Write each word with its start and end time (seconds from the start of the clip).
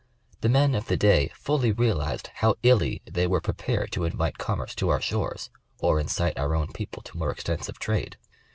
The 0.39 0.49
men 0.49 0.73
of 0.73 0.87
the 0.87 0.97
day 0.97 1.27
fully 1.35 1.71
realized 1.71 2.31
how 2.33 2.55
illy 2.63 3.03
they 3.05 3.27
were 3.27 3.39
prepared 3.39 3.91
to 3.91 4.03
invite 4.05 4.39
com 4.39 4.57
merce 4.57 4.73
to 4.77 4.89
our 4.89 4.99
shores, 4.99 5.51
or 5.77 5.99
incite 5.99 6.39
our 6.39 6.55
own 6.55 6.73
people 6.73 7.03
to 7.03 7.17
more 7.19 7.29
extensive 7.29 7.77
trade. 7.77 8.17